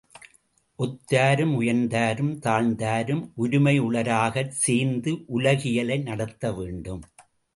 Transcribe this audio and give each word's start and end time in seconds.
ஒத்தாரும் 0.79 1.51
உயர்ந்தாரும் 1.57 2.31
தாழ்ந்தாரும் 2.45 3.21
ஒருமையுளராகச் 3.37 4.55
சேர்ந்து 4.63 5.13
உலகியலை 5.27 5.97
நடத்த 6.01 6.53
வேண்டும். 6.53 7.03